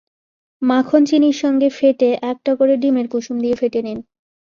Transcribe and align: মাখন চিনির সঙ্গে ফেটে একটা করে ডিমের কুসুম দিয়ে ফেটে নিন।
মাখন 0.61 1.01
চিনির 1.05 1.37
সঙ্গে 1.43 1.67
ফেটে 1.69 2.09
একটা 2.31 2.51
করে 2.55 2.73
ডিমের 2.77 3.07
কুসুম 3.07 3.37
দিয়ে 3.39 3.55
ফেটে 3.55 3.79
নিন। 3.81 3.99